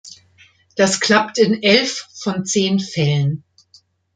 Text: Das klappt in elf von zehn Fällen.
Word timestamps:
Das 0.77 0.99
klappt 0.99 1.37
in 1.37 1.61
elf 1.61 2.07
von 2.15 2.43
zehn 2.43 2.79
Fällen. 2.79 3.43